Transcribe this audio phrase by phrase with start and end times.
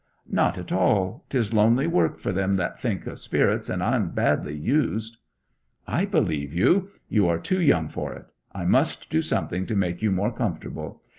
[0.27, 1.25] 'Not at all.
[1.29, 5.17] 'Tis lonely work for them that think of spirits, and I'm badly used.'
[5.85, 6.89] 'I believe you.
[7.07, 8.25] You are too young for it.
[8.51, 11.03] I must do something to make you more comfortable.